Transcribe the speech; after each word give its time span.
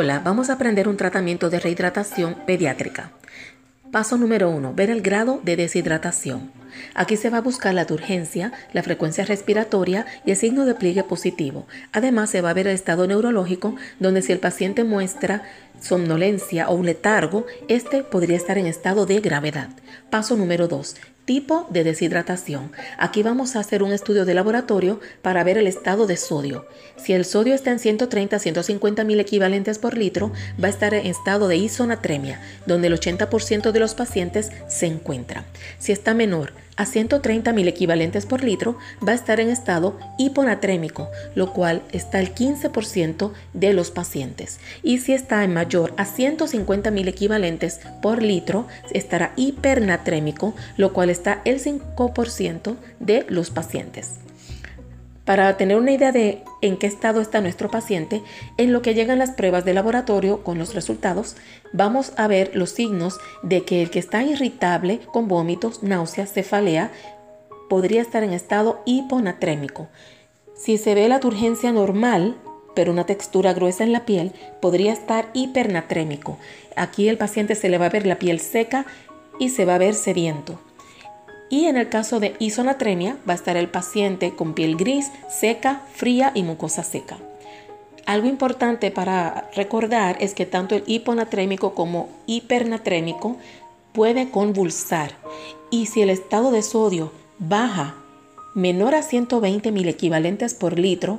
Hola, 0.00 0.20
vamos 0.20 0.48
a 0.48 0.52
aprender 0.52 0.86
un 0.86 0.96
tratamiento 0.96 1.50
de 1.50 1.58
rehidratación 1.58 2.36
pediátrica. 2.46 3.10
Paso 3.90 4.16
número 4.16 4.48
1. 4.48 4.72
Ver 4.74 4.90
el 4.90 5.02
grado 5.02 5.40
de 5.42 5.56
deshidratación. 5.56 6.52
Aquí 6.94 7.16
se 7.16 7.30
va 7.30 7.38
a 7.38 7.40
buscar 7.40 7.74
la 7.74 7.84
urgencia, 7.90 8.52
la 8.72 8.84
frecuencia 8.84 9.24
respiratoria 9.24 10.06
y 10.24 10.30
el 10.30 10.36
signo 10.36 10.66
de 10.66 10.76
pliegue 10.76 11.02
positivo. 11.02 11.66
Además 11.90 12.30
se 12.30 12.42
va 12.42 12.50
a 12.50 12.54
ver 12.54 12.68
el 12.68 12.74
estado 12.74 13.08
neurológico, 13.08 13.74
donde 13.98 14.22
si 14.22 14.30
el 14.30 14.38
paciente 14.38 14.84
muestra 14.84 15.42
somnolencia 15.80 16.68
o 16.68 16.76
un 16.76 16.86
letargo, 16.86 17.46
este 17.66 18.04
podría 18.04 18.36
estar 18.36 18.56
en 18.56 18.66
estado 18.66 19.04
de 19.04 19.18
gravedad. 19.18 19.70
Paso 20.10 20.36
número 20.36 20.68
2 20.68 20.94
tipo 21.28 21.66
de 21.68 21.84
deshidratación. 21.84 22.72
Aquí 22.96 23.22
vamos 23.22 23.54
a 23.54 23.60
hacer 23.60 23.82
un 23.82 23.92
estudio 23.92 24.24
de 24.24 24.32
laboratorio 24.32 24.98
para 25.20 25.44
ver 25.44 25.58
el 25.58 25.66
estado 25.66 26.06
de 26.06 26.16
sodio. 26.16 26.66
Si 26.96 27.12
el 27.12 27.26
sodio 27.26 27.54
está 27.54 27.70
en 27.70 27.78
130 27.78 28.34
a 28.34 28.38
150 28.38 29.04
mil 29.04 29.20
equivalentes 29.20 29.78
por 29.78 29.98
litro, 29.98 30.32
va 30.58 30.68
a 30.68 30.70
estar 30.70 30.94
en 30.94 31.04
estado 31.04 31.46
de 31.46 31.58
isonatremia, 31.58 32.40
donde 32.64 32.86
el 32.86 32.98
80% 32.98 33.72
de 33.72 33.78
los 33.78 33.94
pacientes 33.94 34.50
se 34.70 34.86
encuentran. 34.86 35.44
Si 35.78 35.92
está 35.92 36.14
menor 36.14 36.54
a 36.78 36.86
130 36.86 37.52
mil 37.52 37.68
equivalentes 37.68 38.24
por 38.24 38.42
litro, 38.42 38.78
va 39.06 39.12
a 39.12 39.16
estar 39.16 39.40
en 39.40 39.50
estado 39.50 39.98
hiponatrémico, 40.16 41.08
lo 41.34 41.52
cual 41.52 41.82
está 41.92 42.20
el 42.20 42.34
15% 42.34 43.32
de 43.52 43.72
los 43.72 43.90
pacientes. 43.90 44.60
Y 44.82 44.98
si 44.98 45.12
está 45.12 45.42
en 45.42 45.52
mayor 45.52 45.92
a 45.96 46.06
150 46.06 46.90
mil 46.92 47.08
equivalentes 47.08 47.80
por 48.00 48.22
litro, 48.22 48.66
estará 48.92 49.32
hipernatrémico, 49.36 50.54
lo 50.76 50.92
cual 50.92 51.10
está 51.10 51.42
el 51.44 51.60
5% 51.60 52.76
de 53.00 53.26
los 53.28 53.50
pacientes. 53.50 54.20
Para 55.28 55.58
tener 55.58 55.76
una 55.76 55.92
idea 55.92 56.10
de 56.10 56.42
en 56.62 56.78
qué 56.78 56.86
estado 56.86 57.20
está 57.20 57.42
nuestro 57.42 57.70
paciente, 57.70 58.22
en 58.56 58.72
lo 58.72 58.80
que 58.80 58.94
llegan 58.94 59.18
las 59.18 59.32
pruebas 59.32 59.62
de 59.66 59.74
laboratorio 59.74 60.42
con 60.42 60.56
los 60.56 60.74
resultados, 60.74 61.36
vamos 61.74 62.14
a 62.16 62.28
ver 62.28 62.52
los 62.54 62.70
signos 62.70 63.20
de 63.42 63.62
que 63.62 63.82
el 63.82 63.90
que 63.90 63.98
está 63.98 64.22
irritable 64.22 65.00
con 65.12 65.28
vómitos, 65.28 65.82
náuseas, 65.82 66.32
cefalea, 66.32 66.90
podría 67.68 68.00
estar 68.00 68.22
en 68.24 68.32
estado 68.32 68.80
hiponatrémico. 68.86 69.88
Si 70.54 70.78
se 70.78 70.94
ve 70.94 71.06
la 71.10 71.20
turgencia 71.20 71.72
normal, 71.72 72.34
pero 72.74 72.90
una 72.90 73.04
textura 73.04 73.52
gruesa 73.52 73.84
en 73.84 73.92
la 73.92 74.06
piel, 74.06 74.32
podría 74.62 74.94
estar 74.94 75.28
hipernatrémico. 75.34 76.38
Aquí 76.74 77.06
el 77.06 77.18
paciente 77.18 77.54
se 77.54 77.68
le 77.68 77.76
va 77.76 77.84
a 77.84 77.90
ver 77.90 78.06
la 78.06 78.18
piel 78.18 78.40
seca 78.40 78.86
y 79.38 79.50
se 79.50 79.66
va 79.66 79.74
a 79.74 79.78
ver 79.78 79.92
sediento. 79.92 80.58
Y 81.50 81.66
en 81.66 81.76
el 81.76 81.88
caso 81.88 82.20
de 82.20 82.36
isonatremia 82.38 83.16
va 83.28 83.32
a 83.32 83.36
estar 83.36 83.56
el 83.56 83.68
paciente 83.68 84.34
con 84.34 84.54
piel 84.54 84.76
gris, 84.76 85.10
seca, 85.28 85.82
fría 85.94 86.32
y 86.34 86.42
mucosa 86.42 86.82
seca. 86.82 87.18
Algo 88.06 88.26
importante 88.26 88.90
para 88.90 89.50
recordar 89.54 90.16
es 90.20 90.34
que 90.34 90.46
tanto 90.46 90.74
el 90.74 90.84
hiponatrémico 90.86 91.74
como 91.74 92.08
hipernatrémico 92.26 93.36
puede 93.92 94.30
convulsar 94.30 95.12
y 95.70 95.86
si 95.86 96.02
el 96.02 96.10
estado 96.10 96.50
de 96.50 96.62
sodio 96.62 97.12
baja 97.38 97.96
menor 98.54 98.94
a 98.94 99.02
120 99.02 99.72
mil 99.72 99.88
equivalentes 99.88 100.54
por 100.54 100.78
litro, 100.78 101.18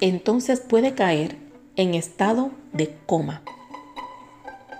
entonces 0.00 0.60
puede 0.60 0.94
caer 0.94 1.36
en 1.76 1.94
estado 1.94 2.50
de 2.72 2.94
coma. 3.06 3.42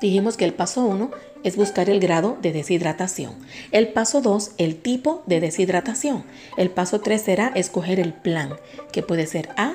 Dijimos 0.00 0.36
que 0.36 0.45
el 0.45 0.55
paso 0.55 0.84
1 0.84 1.11
es 1.44 1.56
buscar 1.56 1.88
el 1.90 2.00
grado 2.00 2.38
de 2.42 2.52
deshidratación. 2.52 3.34
El 3.70 3.88
paso 3.88 4.20
2, 4.20 4.52
el 4.58 4.76
tipo 4.76 5.22
de 5.26 5.40
deshidratación. 5.40 6.24
El 6.56 6.70
paso 6.70 7.00
3 7.00 7.20
será 7.22 7.52
escoger 7.54 8.00
el 8.00 8.14
plan, 8.14 8.56
que 8.90 9.02
puede 9.02 9.26
ser 9.26 9.50
A, 9.56 9.74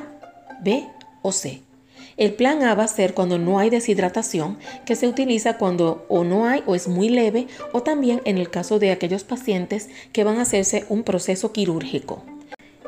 B 0.61 0.85
o 1.21 1.31
C. 1.31 1.61
El 2.17 2.33
plan 2.33 2.63
A 2.63 2.75
va 2.75 2.83
a 2.83 2.89
ser 2.89 3.13
cuando 3.13 3.37
no 3.37 3.59
hay 3.59 3.69
deshidratación, 3.69 4.57
que 4.85 4.97
se 4.97 5.07
utiliza 5.07 5.57
cuando 5.57 6.05
o 6.09 6.25
no 6.25 6.45
hay 6.45 6.63
o 6.65 6.75
es 6.75 6.87
muy 6.87 7.07
leve, 7.07 7.47
o 7.71 7.81
también 7.83 8.21
en 8.25 8.37
el 8.37 8.49
caso 8.49 8.79
de 8.79 8.91
aquellos 8.91 9.23
pacientes 9.23 9.89
que 10.11 10.25
van 10.25 10.39
a 10.39 10.41
hacerse 10.41 10.85
un 10.89 11.03
proceso 11.03 11.53
quirúrgico. 11.53 12.23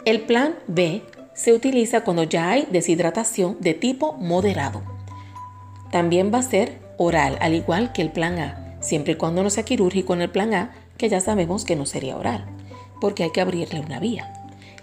El 0.04 0.22
plan 0.22 0.56
B 0.68 1.04
se 1.34 1.54
utiliza 1.54 2.02
cuando 2.04 2.24
ya 2.24 2.50
hay 2.50 2.68
deshidratación 2.72 3.58
de 3.62 3.76
tipo 3.76 4.14
moderado. 4.14 4.82
También 5.92 6.34
va 6.34 6.40
a 6.40 6.44
ser 6.44 6.80
oral, 6.98 7.38
al 7.42 7.54
igual 7.54 7.94
que 7.94 8.02
el 8.02 8.12
plan 8.12 8.40
A 8.40 8.71
siempre 8.82 9.14
y 9.14 9.16
cuando 9.16 9.44
no 9.44 9.50
sea 9.50 9.64
quirúrgico 9.64 10.14
en 10.14 10.22
el 10.22 10.30
plan 10.30 10.54
A, 10.54 10.74
que 10.98 11.08
ya 11.08 11.22
sabemos 11.22 11.64
que 11.64 11.76
no 11.76 11.86
sería 11.86 12.18
oral, 12.18 12.46
porque 13.00 13.24
hay 13.24 13.32
que 13.32 13.42
abrirle 13.42 13.80
una 13.80 14.00
vía. 14.00 14.34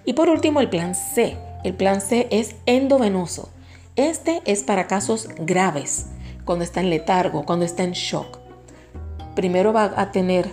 Y 0.04 0.14
por 0.14 0.30
último, 0.30 0.60
el 0.60 0.70
plan 0.70 0.94
C. 0.94 1.36
El 1.64 1.74
plan 1.74 2.00
C 2.00 2.28
es 2.30 2.56
endovenoso. 2.64 3.50
Este 3.96 4.40
es 4.46 4.62
para 4.62 4.86
casos 4.86 5.28
graves, 5.38 6.06
cuando 6.44 6.64
está 6.64 6.80
en 6.80 6.88
letargo, 6.88 7.44
cuando 7.44 7.64
está 7.64 7.82
en 7.82 7.92
shock. 7.92 8.38
Primero 9.34 9.72
va 9.72 9.92
a 9.96 10.12
tener 10.12 10.50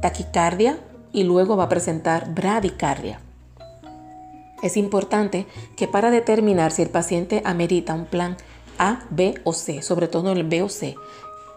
taquicardia 0.00 0.78
y 1.12 1.24
luego 1.24 1.56
va 1.56 1.64
a 1.64 1.68
presentar 1.68 2.34
bradicardia. 2.34 3.20
Es 4.62 4.76
importante 4.76 5.46
que 5.76 5.88
para 5.88 6.10
determinar 6.10 6.72
si 6.72 6.82
el 6.82 6.90
paciente 6.90 7.42
amerita 7.44 7.94
un 7.94 8.06
plan 8.06 8.36
A, 8.78 9.04
B 9.10 9.34
o 9.44 9.52
C, 9.52 9.82
sobre 9.82 10.08
todo 10.08 10.32
el 10.32 10.44
B 10.44 10.62
o 10.62 10.68
C, 10.68 10.96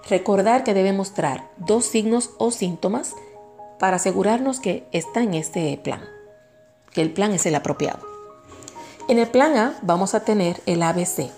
Recordar 0.07 0.63
que 0.63 0.75
debe 0.75 0.93
mostrar 0.93 1.49
dos 1.57 1.85
signos 1.85 2.31
o 2.37 2.51
síntomas 2.51 3.15
para 3.79 3.95
asegurarnos 3.95 4.59
que 4.59 4.87
está 4.91 5.23
en 5.23 5.33
este 5.33 5.75
plan, 5.83 6.01
que 6.91 7.01
el 7.01 7.11
plan 7.11 7.31
es 7.33 7.45
el 7.47 7.55
apropiado. 7.55 8.05
En 9.07 9.17
el 9.17 9.27
plan 9.27 9.57
A 9.57 9.77
vamos 9.81 10.13
a 10.13 10.23
tener 10.23 10.61
el 10.67 10.83
ABC. 10.83 11.31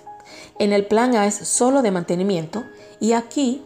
En 0.60 0.74
el 0.74 0.86
plan 0.86 1.16
A 1.16 1.28
es 1.28 1.36
solo 1.36 1.82
de 1.82 1.92
mantenimiento 1.92 2.66
y 3.00 3.14
aquí 3.14 3.64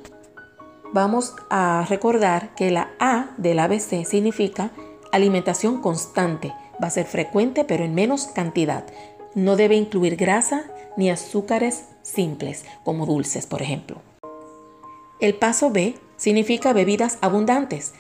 vamos 0.94 1.34
a 1.50 1.86
recordar 1.90 2.54
que 2.54 2.70
la 2.70 2.92
A 3.00 3.32
del 3.38 3.60
ABC 3.60 4.06
significa 4.06 4.72
alimentación 5.12 5.82
constante. 5.82 6.54
Va 6.82 6.88
a 6.88 6.92
ser 6.92 7.08
frecuente 7.08 7.64
pero 7.64 7.84
en 7.84 7.96
menos 7.96 8.28
cantidad. 8.28 8.86
No 9.34 9.56
debe 9.56 9.76
incluir 9.76 10.16
grasa 10.16 10.66
ni 10.96 11.10
azúcares 11.10 11.86
simples 12.04 12.66
como 12.84 13.06
dulces, 13.06 13.48
por 13.48 13.62
ejemplo. 13.62 14.11
El 15.22 15.36
paso 15.36 15.70
B 15.70 15.94
significa 16.18 16.74
bebidas 16.74 17.20
abundantes. 17.22 17.94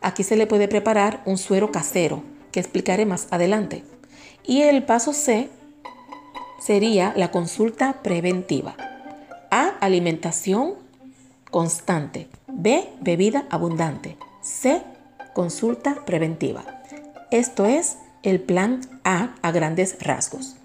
Aquí 0.00 0.24
se 0.24 0.36
le 0.36 0.48
puede 0.48 0.66
preparar 0.66 1.22
un 1.24 1.38
suero 1.38 1.70
casero, 1.70 2.24
que 2.50 2.58
explicaré 2.58 3.06
más 3.06 3.28
adelante. 3.30 3.84
Y 4.42 4.62
el 4.62 4.82
paso 4.82 5.12
C 5.12 5.48
sería 6.60 7.14
la 7.16 7.30
consulta 7.30 8.02
preventiva. 8.02 8.76
A, 9.52 9.68
alimentación 9.80 10.74
constante. 11.52 12.26
B, 12.48 12.88
bebida 13.00 13.46
abundante. 13.50 14.16
C, 14.42 14.82
consulta 15.32 16.04
preventiva. 16.04 16.82
Esto 17.30 17.66
es 17.66 17.98
el 18.24 18.40
plan 18.40 18.80
A 19.04 19.36
a 19.42 19.52
grandes 19.52 19.96
rasgos. 20.00 20.56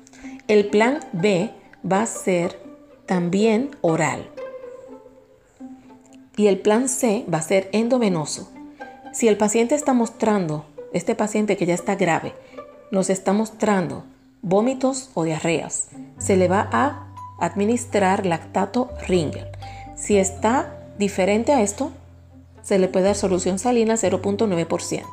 El 0.47 0.69
plan 0.69 1.01
B 1.11 1.51
va 1.89 2.01
a 2.01 2.07
ser 2.07 2.59
también 3.05 3.69
oral 3.81 4.27
y 6.39 6.47
el 6.47 6.57
plan 6.57 6.87
C 6.87 7.25
va 7.31 7.39
a 7.39 7.41
ser 7.41 7.67
endovenoso. 7.73 8.49
Si 9.11 9.27
el 9.27 9.35
paciente 9.35 9.75
está 9.75 9.91
mostrando, 9.91 10.63
este 10.93 11.13
paciente 11.13 11.57
que 11.57 11.65
ya 11.65 11.73
está 11.73 11.95
grave, 11.95 12.33
nos 12.91 13.09
está 13.09 13.33
mostrando 13.33 14.05
vómitos 14.41 15.09
o 15.15 15.25
diarreas, 15.25 15.89
se 16.17 16.37
le 16.37 16.47
va 16.47 16.69
a 16.71 17.09
administrar 17.41 18.25
lactato 18.25 18.89
Ringer. 19.05 19.51
Si 19.97 20.15
está 20.15 20.79
diferente 20.97 21.51
a 21.51 21.61
esto, 21.61 21.91
se 22.61 22.79
le 22.79 22.87
puede 22.87 23.07
dar 23.07 23.15
solución 23.15 23.59
salina 23.59 23.95
0.9%. 23.95 25.03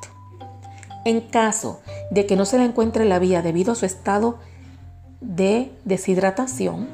En 1.04 1.22
caso 1.22 1.80
de 2.12 2.26
que 2.26 2.36
no 2.36 2.44
se 2.44 2.58
le 2.58 2.66
encuentre 2.66 3.04
la 3.04 3.18
vía 3.18 3.42
debido 3.42 3.72
a 3.72 3.74
su 3.74 3.84
estado 3.84 4.38
de 5.20 5.72
deshidratación, 5.84 6.86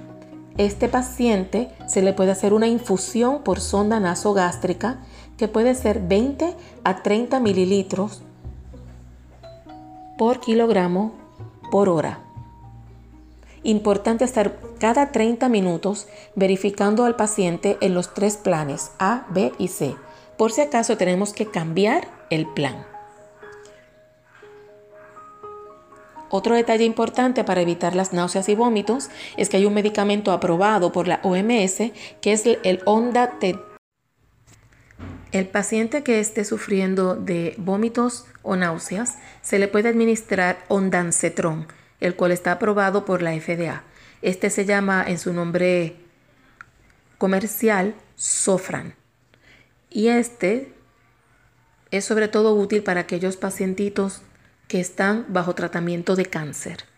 este 0.58 0.88
paciente 0.88 1.70
se 1.86 2.02
le 2.02 2.12
puede 2.12 2.32
hacer 2.32 2.52
una 2.52 2.66
infusión 2.66 3.42
por 3.42 3.60
sonda 3.60 4.00
nasogástrica 4.00 4.98
que 5.36 5.48
puede 5.48 5.74
ser 5.74 6.00
20 6.00 6.54
a 6.84 7.02
30 7.02 7.40
mililitros 7.40 8.22
por 10.18 10.40
kilogramo 10.40 11.12
por 11.70 11.88
hora. 11.88 12.20
Importante 13.64 14.24
estar 14.24 14.58
cada 14.78 15.12
30 15.12 15.48
minutos 15.48 16.08
verificando 16.34 17.04
al 17.04 17.16
paciente 17.16 17.78
en 17.80 17.94
los 17.94 18.12
tres 18.12 18.36
planes 18.36 18.90
A, 18.98 19.26
B 19.30 19.52
y 19.58 19.68
C. 19.68 19.94
Por 20.36 20.52
si 20.52 20.60
acaso 20.60 20.96
tenemos 20.96 21.32
que 21.32 21.46
cambiar 21.46 22.08
el 22.30 22.46
plan. 22.46 22.91
Otro 26.34 26.54
detalle 26.54 26.84
importante 26.84 27.44
para 27.44 27.60
evitar 27.60 27.94
las 27.94 28.14
náuseas 28.14 28.48
y 28.48 28.54
vómitos 28.54 29.10
es 29.36 29.50
que 29.50 29.58
hay 29.58 29.66
un 29.66 29.74
medicamento 29.74 30.32
aprobado 30.32 30.90
por 30.90 31.06
la 31.06 31.20
OMS 31.24 31.92
que 32.22 32.32
es 32.32 32.46
el 32.46 32.80
Ondatet. 32.86 33.60
El 35.30 35.46
paciente 35.46 36.02
que 36.02 36.20
esté 36.20 36.46
sufriendo 36.46 37.16
de 37.16 37.54
vómitos 37.58 38.24
o 38.40 38.56
náuseas 38.56 39.18
se 39.42 39.58
le 39.58 39.68
puede 39.68 39.90
administrar 39.90 40.64
ondansetron, 40.68 41.66
el 42.00 42.16
cual 42.16 42.32
está 42.32 42.52
aprobado 42.52 43.04
por 43.04 43.20
la 43.20 43.38
FDA. 43.38 43.84
Este 44.22 44.48
se 44.48 44.64
llama 44.64 45.04
en 45.06 45.18
su 45.18 45.34
nombre 45.34 45.96
comercial 47.18 47.94
Sofran. 48.16 48.94
Y 49.90 50.08
este 50.08 50.72
es 51.90 52.06
sobre 52.06 52.28
todo 52.28 52.54
útil 52.54 52.82
para 52.82 53.00
aquellos 53.00 53.36
pacientitos 53.36 54.22
que 54.66 54.80
están 54.80 55.26
bajo 55.28 55.54
tratamiento 55.54 56.16
de 56.16 56.26
cáncer. 56.26 56.91